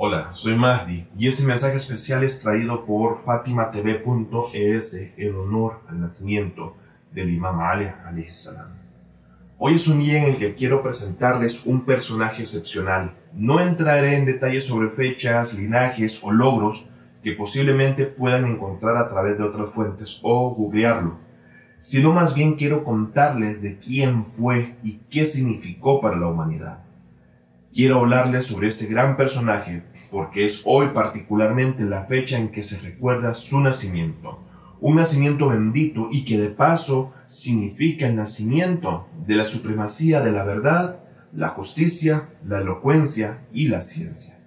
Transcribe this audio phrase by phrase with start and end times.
[0.00, 6.76] Hola, soy Mahdi y este mensaje especial es traído por fatimatv.es en honor al nacimiento
[7.12, 8.70] del Imam Ali salam.
[9.58, 13.16] Hoy es un día en el que quiero presentarles un personaje excepcional.
[13.34, 16.88] No entraré en detalles sobre fechas, linajes o logros
[17.24, 21.18] que posiblemente puedan encontrar a través de otras fuentes o googlearlo,
[21.80, 26.84] sino más bien quiero contarles de quién fue y qué significó para la humanidad.
[27.78, 32.76] Quiero hablarles sobre este gran personaje porque es hoy particularmente la fecha en que se
[32.80, 34.40] recuerda su nacimiento,
[34.80, 40.42] un nacimiento bendito y que de paso significa el nacimiento de la supremacía de la
[40.42, 44.40] verdad, la justicia, la elocuencia y la ciencia.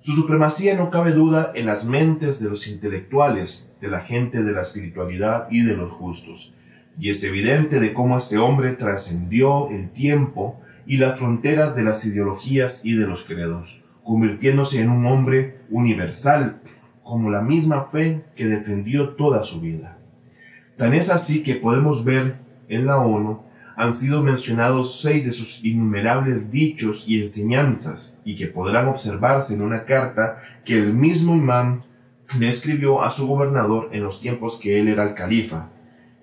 [0.00, 4.52] Su supremacía no cabe duda en las mentes de los intelectuales, de la gente de
[4.52, 6.54] la espiritualidad y de los justos,
[6.98, 12.04] y es evidente de cómo este hombre trascendió el tiempo y las fronteras de las
[12.04, 16.60] ideologías y de los credos, convirtiéndose en un hombre universal,
[17.02, 19.98] como la misma fe que defendió toda su vida.
[20.76, 22.36] Tan es así que podemos ver
[22.68, 23.40] en la ONU
[23.76, 29.62] han sido mencionados seis de sus innumerables dichos y enseñanzas, y que podrán observarse en
[29.62, 31.84] una carta que el mismo imán
[32.38, 35.70] le escribió a su gobernador en los tiempos que él era el califa,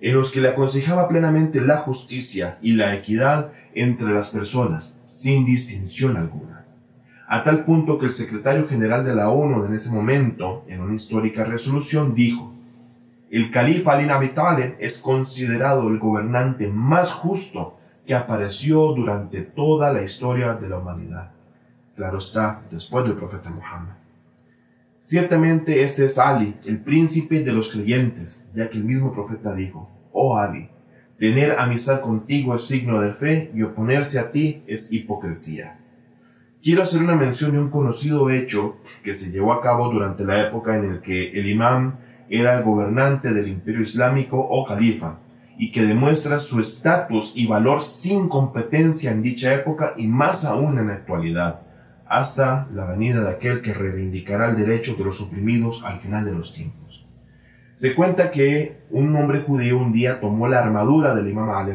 [0.02, 5.46] en los que le aconsejaba plenamente la justicia y la equidad entre las personas, sin
[5.46, 6.66] distinción alguna.
[7.28, 10.96] A tal punto que el secretario general de la ONU en ese momento, en una
[10.96, 12.52] histórica resolución, dijo,
[13.30, 14.32] el califa Ali Abi
[14.80, 21.30] es considerado el gobernante más justo que apareció durante toda la historia de la humanidad.
[21.94, 23.94] Claro está, después del profeta Muhammad.
[25.04, 29.82] Ciertamente este es Ali, el príncipe de los creyentes, ya que el mismo profeta dijo,
[30.12, 30.68] Oh Ali,
[31.18, 35.80] tener amistad contigo es signo de fe y oponerse a ti es hipocresía.
[36.62, 40.40] Quiero hacer una mención de un conocido hecho que se llevó a cabo durante la
[40.40, 41.98] época en la que el imán
[42.30, 45.18] era el gobernante del imperio islámico o califa,
[45.58, 50.78] y que demuestra su estatus y valor sin competencia en dicha época y más aún
[50.78, 51.71] en la actualidad
[52.12, 56.34] hasta la venida de aquel que reivindicará el derecho de los oprimidos al final de
[56.34, 57.06] los tiempos.
[57.72, 61.72] Se cuenta que un hombre judío un día tomó la armadura del imam Ali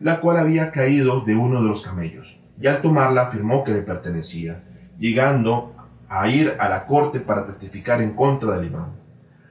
[0.00, 3.82] la cual había caído de uno de los camellos, y al tomarla afirmó que le
[3.82, 4.64] pertenecía,
[4.98, 5.74] llegando
[6.08, 8.92] a ir a la corte para testificar en contra del imam.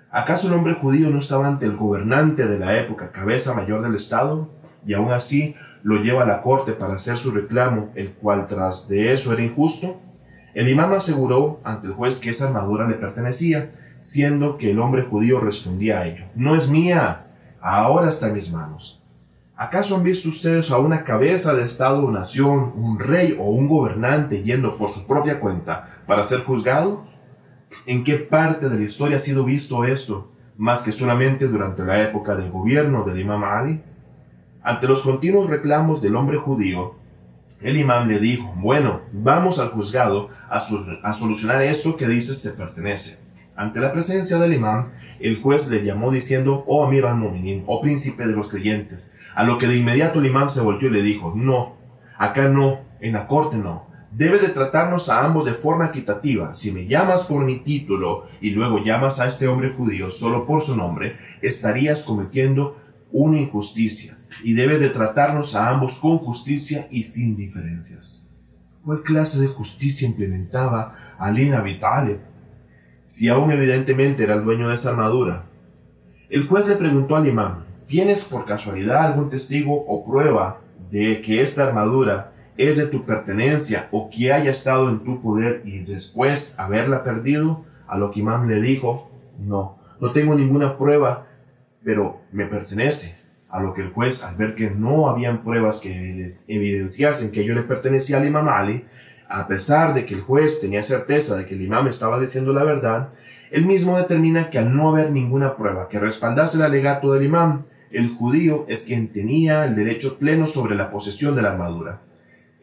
[0.10, 3.94] ¿Acaso el hombre judío no estaba ante el gobernante de la época, cabeza mayor del
[3.94, 4.50] Estado?
[4.85, 8.88] Y aún así lo lleva a la corte para hacer su reclamo, el cual tras
[8.88, 10.01] de eso era injusto?
[10.53, 15.03] El imán aseguró ante el juez que esa armadura le pertenecía, siendo que el hombre
[15.03, 17.19] judío respondía a ello, no es mía,
[17.61, 19.01] ahora está en mis manos.
[19.55, 23.67] ¿Acaso han visto ustedes a una cabeza de Estado o nación, un rey o un
[23.67, 27.05] gobernante yendo por su propia cuenta para ser juzgado?
[27.85, 32.01] ¿En qué parte de la historia ha sido visto esto, más que solamente durante la
[32.01, 33.81] época del gobierno del imam Ali?
[34.66, 36.96] Ante los continuos reclamos del hombre judío,
[37.59, 40.62] el imán le dijo, bueno, vamos al juzgado a,
[41.13, 43.19] solucionar esto que dices te pertenece.
[43.57, 48.25] Ante la presencia del imán, el juez le llamó diciendo, oh Amir al-Mominin, oh príncipe
[48.25, 51.34] de los creyentes, a lo que de inmediato el imán se volvió y le dijo,
[51.35, 51.75] no,
[52.18, 56.56] acá no, en la corte no, debe de tratarnos a ambos de forma equitativa.
[56.56, 60.62] Si me llamas por mi título y luego llamas a este hombre judío solo por
[60.62, 62.78] su nombre, estarías cometiendo
[63.12, 68.29] una injusticia y debe de tratarnos a ambos con justicia y sin diferencias.
[68.83, 72.19] ¿Cuál clase de justicia implementaba Alina Vitale?
[73.05, 75.45] Si aún evidentemente era el dueño de esa armadura.
[76.29, 81.41] El juez le preguntó al imán, ¿tienes por casualidad algún testigo o prueba de que
[81.41, 86.59] esta armadura es de tu pertenencia o que haya estado en tu poder y después
[86.59, 87.65] haberla perdido?
[87.88, 91.27] A lo que imán le dijo, no, no tengo ninguna prueba,
[91.83, 93.22] pero me pertenece
[93.53, 97.54] a lo que el juez, al ver que no habían pruebas que evidenciasen que yo
[97.54, 98.83] le pertenecía al imam Ali,
[99.30, 102.63] a pesar de que el juez tenía certeza de que el imam estaba diciendo la
[102.63, 103.10] verdad,
[103.51, 107.66] él mismo determina que al no haber ninguna prueba que respaldase el alegato del imam,
[107.92, 112.01] el judío es quien tenía el derecho pleno sobre la posesión de la armadura.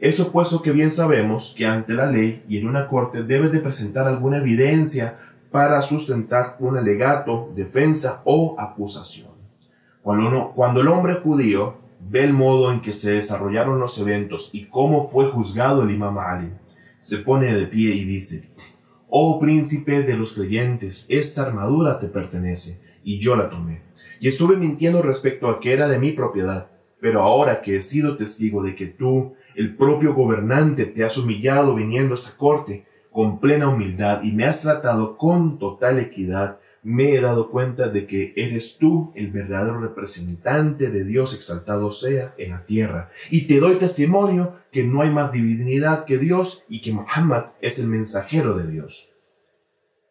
[0.01, 3.61] Eso puesto que bien sabemos que ante la ley y en una corte debes de
[3.61, 5.17] presentar alguna evidencia
[5.53, 9.30] para sustentar un alegato, defensa o acusación.
[10.03, 11.77] Cuando, el hombre judío
[12.09, 16.19] ve el modo en que se desarrollaron los eventos y cómo fue juzgado el imam
[16.19, 16.51] Ali,
[16.99, 18.51] se pone de pie y dice,
[19.09, 23.83] Oh príncipe de los creyentes, esta armadura te pertenece, y yo la tomé.
[24.21, 26.71] Y estuve mintiendo respecto a que era de mi propiedad,
[27.01, 31.75] pero ahora que he sido testigo de que tú, el propio gobernante, te has humillado
[31.75, 37.13] viniendo a esa corte, con plena humildad y me has tratado con total equidad, me
[37.13, 42.51] he dado cuenta de que eres tú el verdadero representante de Dios exaltado sea en
[42.51, 43.09] la tierra.
[43.31, 47.79] Y te doy testimonio que no hay más divinidad que Dios y que Muhammad es
[47.79, 49.11] el mensajero de Dios.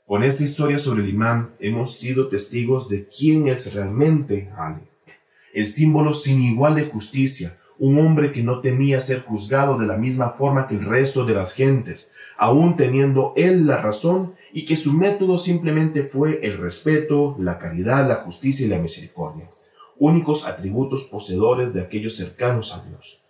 [0.06, 4.82] Con esta historia sobre el imán hemos sido testigos de quién es realmente Ali,
[5.54, 9.98] el símbolo sin igual de justicia, un hombre que no temía ser juzgado de la
[9.98, 14.76] misma forma que el resto de las gentes, aun teniendo él la razón y que
[14.76, 19.50] su método simplemente fue el respeto, la caridad, la justicia y la misericordia,
[19.98, 23.24] únicos atributos poseedores de aquellos cercanos a Dios.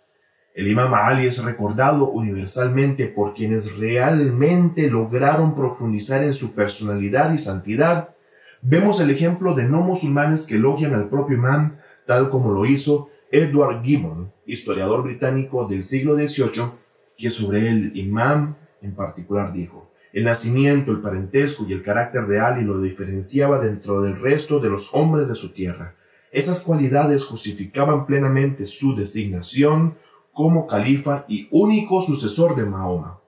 [0.52, 7.38] El imam Ali es recordado universalmente por quienes realmente lograron profundizar en su personalidad y
[7.38, 8.16] santidad.
[8.60, 13.10] Vemos el ejemplo de no musulmanes que elogian al propio imam, tal como lo hizo
[13.32, 16.72] Edward Gibbon, historiador británico del siglo XVIII,
[17.16, 22.40] que sobre el imam en particular dijo, el nacimiento, el parentesco y el carácter de
[22.40, 25.94] Ali lo diferenciaba dentro del resto de los hombres de su tierra.
[26.32, 29.96] Esas cualidades justificaban plenamente su designación
[30.32, 33.20] como califa y único sucesor de Mahoma.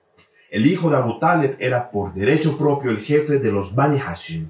[0.51, 4.49] El hijo de Abu Talib era por derecho propio el jefe de los Bani Hashim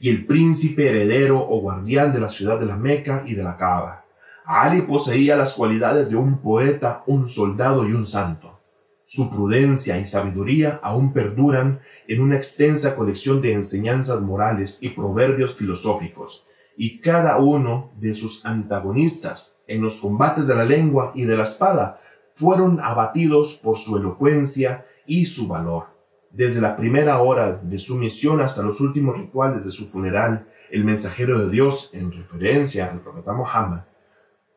[0.00, 3.56] y el príncipe heredero o guardián de la ciudad de la Meca y de la
[3.56, 4.03] Kaaba.
[4.46, 8.60] Ali poseía las cualidades de un poeta, un soldado y un santo.
[9.06, 15.54] Su prudencia y sabiduría aún perduran en una extensa colección de enseñanzas morales y proverbios
[15.54, 16.44] filosóficos,
[16.76, 21.44] y cada uno de sus antagonistas en los combates de la lengua y de la
[21.44, 21.98] espada
[22.34, 25.86] fueron abatidos por su elocuencia y su valor.
[26.30, 30.84] Desde la primera hora de su misión hasta los últimos rituales de su funeral, el
[30.84, 33.84] mensajero de Dios, en referencia al profeta Muhammad,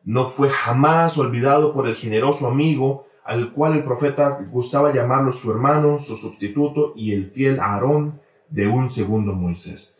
[0.08, 5.50] no fue jamás olvidado por el generoso amigo al cual el profeta gustaba llamarlo su
[5.50, 8.18] hermano, su sustituto y el fiel Aarón
[8.48, 9.98] de un segundo Moisés.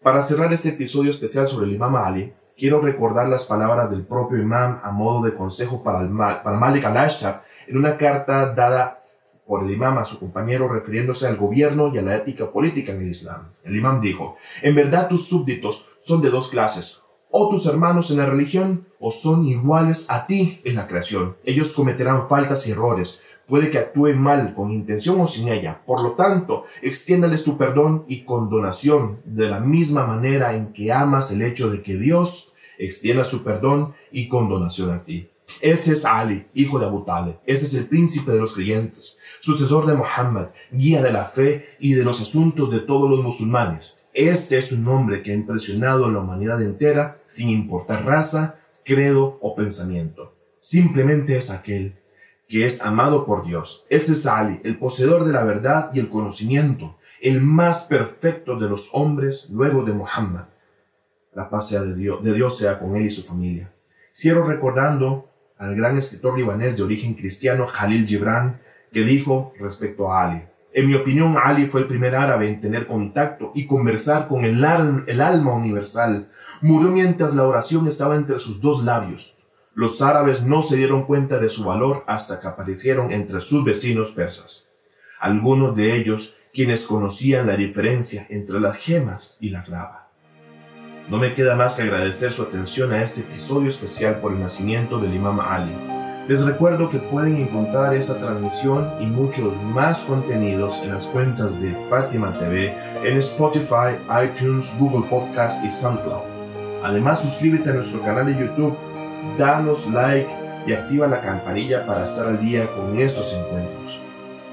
[0.00, 4.38] Para cerrar este episodio especial sobre el imam Ali, quiero recordar las palabras del propio
[4.38, 9.02] imam a modo de consejo para, el, para Malik al-Ashtar en una carta dada
[9.44, 13.00] por el imam a su compañero refiriéndose al gobierno y a la ética política en
[13.00, 13.50] el Islam.
[13.64, 17.01] El imam dijo, en verdad tus súbditos son de dos clases,
[17.32, 21.36] o tus hermanos en la religión o son iguales a ti en la creación.
[21.44, 23.20] Ellos cometerán faltas y errores.
[23.48, 25.82] Puede que actúen mal con intención o sin ella.
[25.84, 31.32] Por lo tanto, extiéndales tu perdón y condonación de la misma manera en que amas
[31.32, 35.28] el hecho de que Dios extienda su perdón y condonación a ti.
[35.60, 37.34] Ese es Ali, hijo de Abu Talib.
[37.46, 41.94] Ese es el príncipe de los creyentes, sucesor de Muhammad, guía de la fe y
[41.94, 44.01] de los asuntos de todos los musulmanes.
[44.14, 49.38] Este es un nombre que ha impresionado a la humanidad entera sin importar raza, credo
[49.40, 50.34] o pensamiento.
[50.60, 51.98] Simplemente es aquel
[52.46, 53.86] que es amado por Dios.
[53.88, 58.68] Ese es Ali, el poseedor de la verdad y el conocimiento, el más perfecto de
[58.68, 60.44] los hombres luego de Muhammad.
[61.32, 63.72] La paz sea de Dios, de Dios sea con él y su familia.
[64.14, 68.60] Cierro recordando al gran escritor libanés de origen cristiano Khalil Gibran,
[68.92, 70.44] que dijo respecto a Ali,
[70.74, 74.64] en mi opinión, Ali fue el primer árabe en tener contacto y conversar con el,
[75.06, 76.28] el alma universal.
[76.62, 79.38] Murió mientras la oración estaba entre sus dos labios.
[79.74, 84.12] Los árabes no se dieron cuenta de su valor hasta que aparecieron entre sus vecinos
[84.12, 84.70] persas.
[85.20, 90.10] Algunos de ellos quienes conocían la diferencia entre las gemas y la grava.
[91.08, 94.98] No me queda más que agradecer su atención a este episodio especial por el nacimiento
[94.98, 100.94] del imam Ali les recuerdo que pueden encontrar esta transmisión y muchos más contenidos en
[100.94, 106.22] las cuentas de Fátima TV en Spotify, iTunes, Google Podcast y SoundCloud.
[106.84, 108.76] Además, suscríbete a nuestro canal de YouTube,
[109.36, 110.28] danos like
[110.66, 114.00] y activa la campanilla para estar al día con estos encuentros.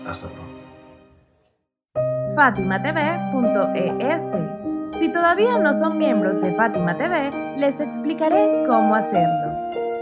[0.08, 0.50] Hasta pronto.
[2.36, 4.36] FátimaTV.es
[4.92, 9.59] Si todavía no son miembros de Fátima TV, les explicaré cómo hacerlo.